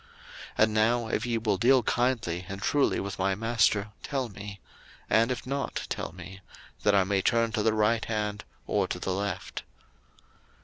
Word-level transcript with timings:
01:024:049 0.01 0.09
And 0.65 0.73
now 0.73 1.07
if 1.09 1.25
ye 1.27 1.37
will 1.37 1.57
deal 1.57 1.83
kindly 1.83 2.43
and 2.49 2.59
truly 2.59 2.99
with 2.99 3.19
my 3.19 3.35
master, 3.35 3.91
tell 4.01 4.29
me: 4.29 4.59
and 5.11 5.31
if 5.31 5.45
not, 5.45 5.85
tell 5.89 6.11
me; 6.11 6.39
that 6.81 6.95
I 6.95 7.03
may 7.03 7.21
turn 7.21 7.51
to 7.51 7.61
the 7.61 7.73
right 7.75 8.03
hand, 8.05 8.43
or 8.65 8.87
to 8.87 8.97
the 8.97 9.13
left. 9.13 9.61